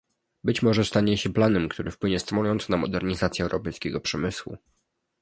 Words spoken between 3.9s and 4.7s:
przemysłu